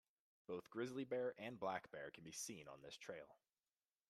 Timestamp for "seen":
2.31-2.67